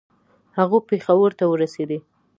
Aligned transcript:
هغه 0.57 0.77
پېښور 0.89 1.31
ته 1.39 1.45
ورسېدی. 1.47 1.99